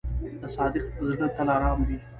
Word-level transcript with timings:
د 0.41 0.43
صادق 0.55 0.85
زړه 1.07 1.27
تل 1.35 1.47
آرام 1.55 1.79
وي. 1.87 1.97